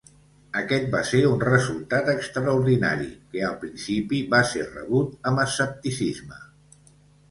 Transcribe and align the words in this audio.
Aquest 0.61 0.87
va 0.95 1.01
ser 1.09 1.19
un 1.31 1.43
resultat 1.43 2.09
extraordinari 2.15 3.13
que 3.37 3.47
al 3.53 3.61
principi 3.67 4.25
va 4.35 4.43
ser 4.57 4.69
rebut 4.75 5.17
amb 5.33 5.49
escepticisme. 5.49 6.47